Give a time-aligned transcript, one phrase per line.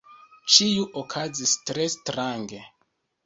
[0.53, 2.63] Ĉio okazis tre strange.